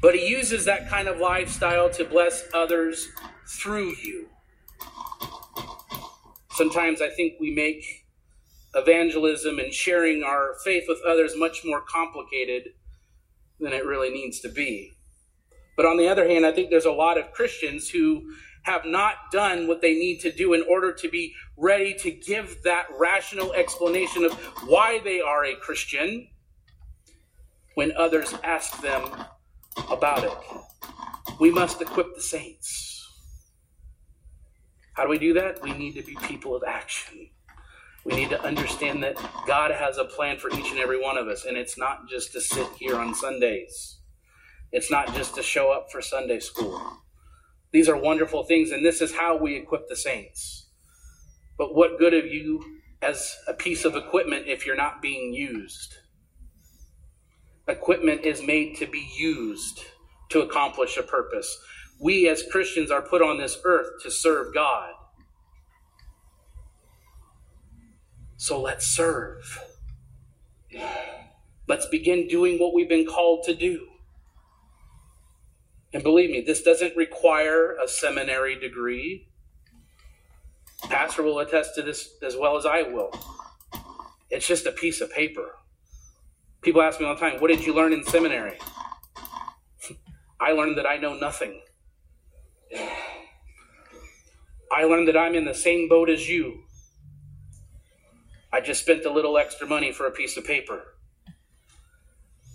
[0.00, 3.08] but He uses that kind of lifestyle to bless others
[3.46, 4.28] through you.
[6.52, 8.06] Sometimes I think we make
[8.74, 12.70] evangelism and sharing our faith with others much more complicated
[13.60, 14.92] than it really needs to be.
[15.76, 19.14] But on the other hand, I think there's a lot of Christians who have not
[19.32, 23.52] done what they need to do in order to be ready to give that rational
[23.54, 24.32] explanation of
[24.68, 26.28] why they are a Christian
[27.74, 29.10] when others ask them
[29.90, 30.32] about it.
[31.40, 33.08] We must equip the saints.
[34.94, 35.62] How do we do that?
[35.62, 37.30] We need to be people of action.
[38.04, 39.16] We need to understand that
[39.46, 42.32] God has a plan for each and every one of us, and it's not just
[42.32, 43.98] to sit here on Sundays.
[44.72, 46.80] It's not just to show up for Sunday school.
[47.72, 50.66] These are wonderful things, and this is how we equip the saints.
[51.58, 55.96] But what good of you as a piece of equipment if you're not being used?
[57.68, 59.84] Equipment is made to be used
[60.30, 61.58] to accomplish a purpose.
[62.00, 64.90] We as Christians are put on this earth to serve God.
[68.36, 69.60] So let's serve.
[71.68, 73.86] Let's begin doing what we've been called to do.
[75.92, 79.28] And believe me, this doesn't require a seminary degree.
[80.84, 83.12] Pastor will attest to this as well as I will.
[84.30, 85.56] It's just a piece of paper.
[86.62, 88.58] People ask me all the time, What did you learn in seminary?
[90.40, 91.60] I learned that I know nothing.
[94.72, 96.62] I learned that I'm in the same boat as you.
[98.50, 100.91] I just spent a little extra money for a piece of paper.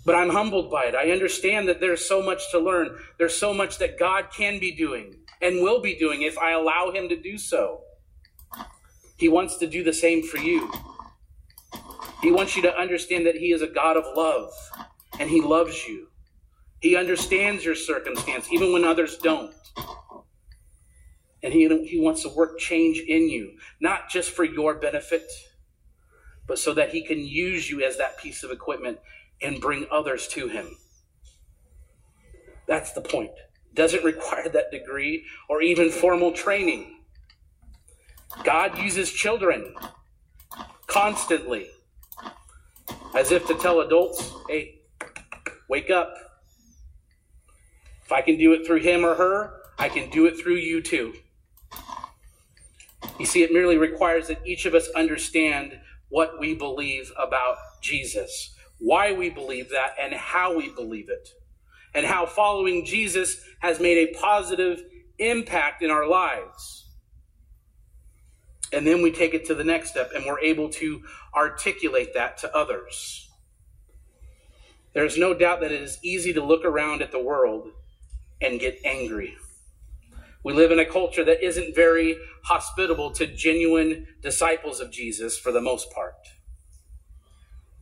[0.08, 0.94] But I'm humbled by it.
[0.94, 2.96] I understand that there's so much to learn.
[3.18, 6.90] There's so much that God can be doing and will be doing if I allow
[6.90, 7.82] Him to do so.
[9.18, 10.72] He wants to do the same for you.
[12.22, 14.50] He wants you to understand that He is a God of love
[15.20, 16.08] and He loves you.
[16.80, 19.52] He understands your circumstance, even when others don't.
[21.42, 25.30] And he, he wants to work change in you, not just for your benefit,
[26.46, 29.00] but so that He can use you as that piece of equipment
[29.42, 30.76] and bring others to Him.
[32.66, 33.30] That's the point.
[33.74, 37.00] Doesn't require that degree or even formal training.
[38.44, 39.74] God uses children
[40.86, 41.68] constantly
[43.14, 44.80] as if to tell adults, hey,
[45.68, 46.14] wake up.
[48.04, 50.82] If I can do it through him or her, I can do it through you
[50.82, 51.14] too.
[53.18, 55.78] You see, it merely requires that each of us understand
[56.08, 61.28] what we believe about Jesus, why we believe that, and how we believe it,
[61.94, 64.82] and how following Jesus has made a positive
[65.18, 66.86] impact in our lives.
[68.72, 71.02] And then we take it to the next step and we're able to
[71.34, 73.28] articulate that to others.
[74.92, 77.70] There's no doubt that it is easy to look around at the world
[78.40, 79.36] and get angry.
[80.44, 85.52] We live in a culture that isn't very hospitable to genuine disciples of Jesus for
[85.52, 86.14] the most part.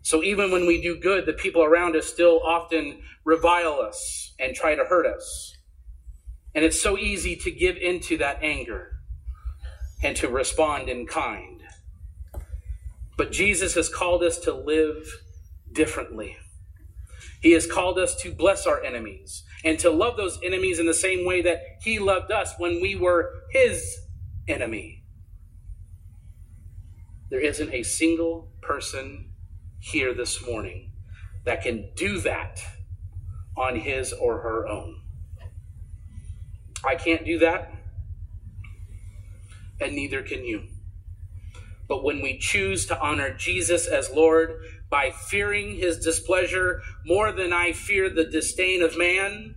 [0.07, 4.55] So even when we do good, the people around us still often revile us and
[4.55, 5.57] try to hurt us.
[6.55, 9.01] And it's so easy to give into that anger
[10.05, 11.61] and to respond in kind.
[13.17, 15.09] But Jesus has called us to live
[15.73, 16.37] differently.
[17.43, 20.95] He has called us to bless our enemies and to love those enemies in the
[20.95, 23.99] same way that He loved us when we were His
[24.47, 25.03] enemy.
[27.29, 29.33] There isn't a single person
[29.87, 30.91] here this morning
[31.45, 32.61] that can do that
[33.57, 35.01] on his or her own.
[36.85, 37.73] I can't do that,
[39.81, 40.65] and neither can you.
[41.89, 44.61] But when we choose to honor Jesus as Lord
[44.91, 49.55] by fearing his displeasure more than I fear the disdain of man,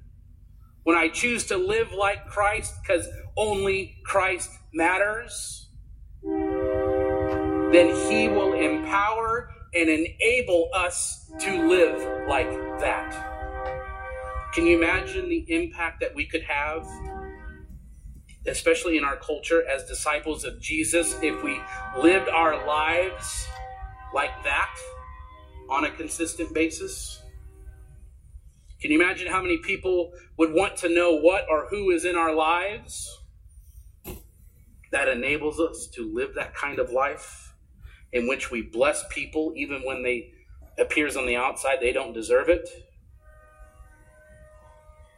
[0.84, 5.70] when I choose to live like Christ because only Christ matters,
[6.24, 12.50] then he will empower and enable us to live like
[12.80, 13.30] that.
[14.54, 16.88] Can you imagine the impact that we could have,
[18.48, 21.62] especially in our culture as disciples of Jesus, if we
[21.98, 23.48] lived our lives
[24.14, 24.76] like that
[25.70, 27.22] on a consistent basis?
[28.82, 32.16] Can you imagine how many people would want to know what or who is in
[32.16, 33.20] our lives
[34.92, 37.49] that enables us to live that kind of life
[38.12, 40.32] in which we bless people even when they
[40.78, 42.68] appears on the outside they don't deserve it?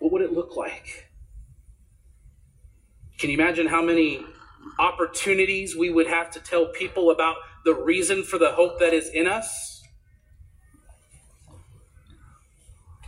[0.02, 1.12] what would it look like?
[3.20, 4.26] Can you imagine how many
[4.80, 7.36] opportunities we would have to tell people about
[7.66, 9.84] the reason for the hope that is in us?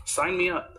[0.06, 0.78] Sign me up.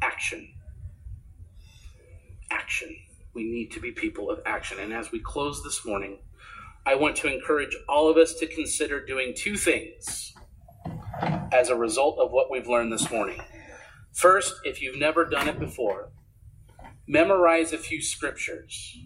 [0.00, 0.48] Action.
[2.52, 2.96] Action.
[3.34, 4.78] We need to be people of action.
[4.78, 6.20] And as we close this morning,
[6.86, 10.32] I want to encourage all of us to consider doing two things
[11.52, 13.40] as a result of what we've learned this morning.
[14.12, 16.12] First, if you've never done it before,
[17.08, 18.96] memorize a few scriptures.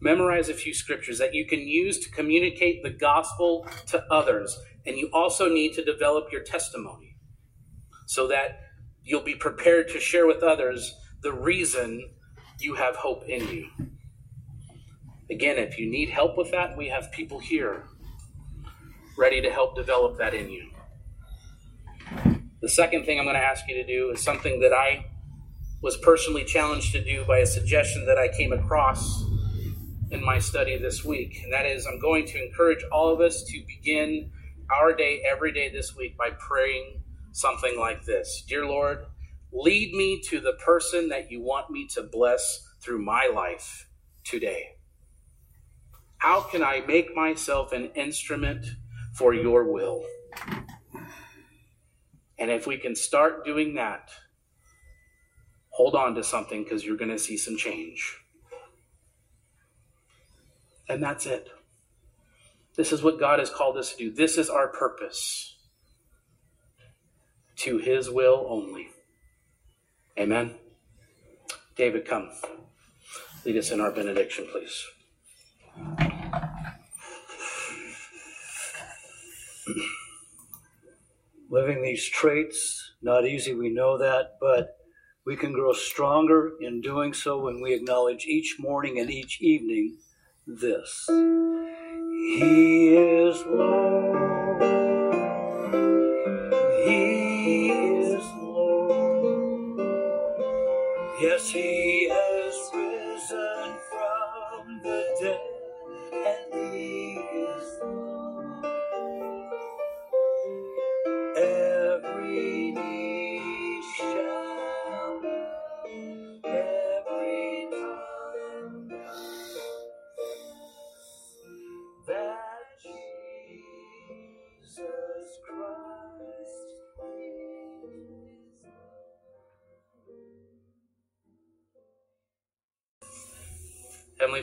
[0.00, 4.58] Memorize a few scriptures that you can use to communicate the gospel to others.
[4.84, 7.16] And you also need to develop your testimony
[8.06, 8.60] so that
[9.02, 12.10] you'll be prepared to share with others the reason
[12.58, 13.68] you have hope in you.
[15.30, 17.84] Again, if you need help with that, we have people here
[19.16, 20.70] ready to help develop that in you.
[22.60, 25.06] The second thing I'm going to ask you to do is something that I
[25.82, 29.22] was personally challenged to do by a suggestion that I came across
[30.10, 31.40] in my study this week.
[31.44, 34.30] And that is, I'm going to encourage all of us to begin
[34.70, 37.02] our day every day this week by praying
[37.32, 39.04] something like this Dear Lord,
[39.54, 43.88] lead me to the person that you want me to bless through my life
[44.24, 44.72] today.
[46.18, 48.66] How can I make myself an instrument
[49.14, 50.04] for your will?
[52.38, 54.10] And if we can start doing that,
[55.70, 58.18] hold on to something because you're going to see some change.
[60.88, 61.48] And that's it.
[62.76, 64.10] This is what God has called us to do.
[64.10, 65.56] This is our purpose
[67.56, 68.88] to His will only.
[70.18, 70.54] Amen.
[71.76, 72.30] David, come.
[73.44, 74.86] Lead us in our benediction, please.
[81.54, 82.92] living these traits.
[83.00, 84.76] Not easy, we know that, but
[85.24, 89.98] we can grow stronger in doing so when we acknowledge each morning and each evening
[90.46, 94.43] this He is Lord.
[101.34, 101.52] Yes,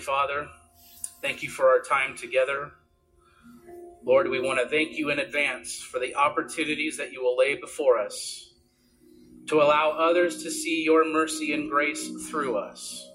[0.01, 0.47] Father,
[1.21, 2.71] thank you for our time together.
[4.03, 7.55] Lord, we want to thank you in advance for the opportunities that you will lay
[7.55, 8.53] before us
[9.47, 13.07] to allow others to see your mercy and grace through us.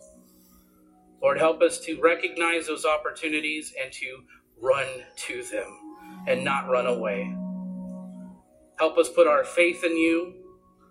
[1.21, 4.23] Lord, help us to recognize those opportunities and to
[4.61, 5.97] run to them
[6.29, 7.35] and not run away.
[8.79, 10.35] Help us put our faith in you,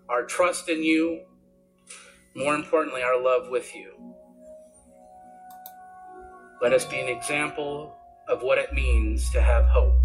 [0.08, 1.22] our trust in you,
[2.34, 4.15] more importantly, our love with you.
[6.62, 7.94] Let us be an example
[8.28, 10.02] of what it means to have hope.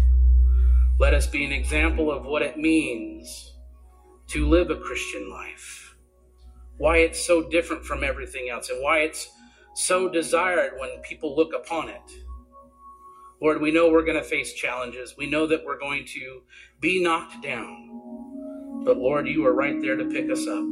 [0.98, 3.54] Let us be an example of what it means
[4.28, 5.96] to live a Christian life.
[6.76, 9.28] Why it's so different from everything else and why it's
[9.74, 12.02] so desired when people look upon it.
[13.40, 15.14] Lord, we know we're going to face challenges.
[15.16, 16.42] We know that we're going to
[16.80, 18.82] be knocked down.
[18.84, 20.64] But Lord, you are right there to pick us up.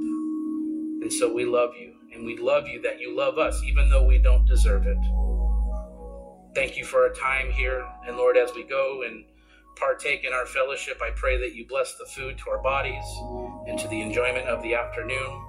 [1.03, 4.05] And so we love you And we love you that you love us, even though
[4.05, 4.99] we don't deserve it.
[6.55, 7.87] Thank you for our time here.
[8.07, 9.25] And Lord, as we go and
[9.77, 13.05] partake in our fellowship, I pray that you bless the food to our bodies
[13.67, 15.47] and to the enjoyment of the afternoon.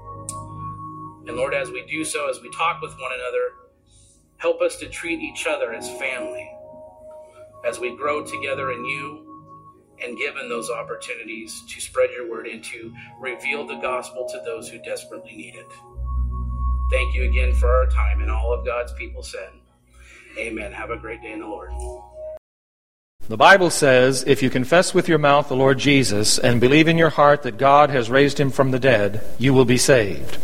[1.28, 3.50] And Lord, as we do so, as we talk with one another,
[4.38, 6.50] help us to treat each other as family
[7.66, 9.28] as we grow together in you
[10.04, 14.68] and given those opportunities to spread your word and to reveal the gospel to those
[14.68, 15.68] who desperately need it.
[16.90, 19.50] Thank you again for our time, and all of God's people said,
[20.38, 20.72] Amen.
[20.72, 21.72] Have a great day in the Lord.
[23.30, 26.98] The Bible says, if you confess with your mouth the Lord Jesus and believe in
[26.98, 30.38] your heart that God has raised him from the dead, you will be saved.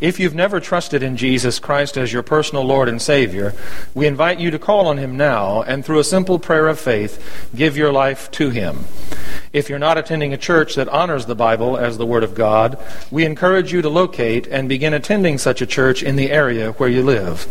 [0.00, 3.54] If you've never trusted in Jesus Christ as your personal Lord and Savior,
[3.94, 7.48] we invite you to call on him now and through a simple prayer of faith,
[7.54, 8.84] give your life to him.
[9.52, 12.78] If you're not attending a church that honors the Bible as the Word of God,
[13.10, 16.88] we encourage you to locate and begin attending such a church in the area where
[16.88, 17.46] you live.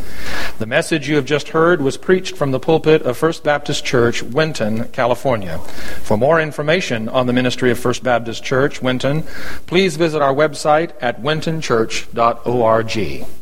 [0.59, 4.21] The message you have just heard was preached from the pulpit of First Baptist Church,
[4.53, 5.57] Winton, California.
[6.03, 9.23] For more information on the ministry of First Baptist Church, Winton,
[9.65, 13.41] please visit our website at wintonchurch.org.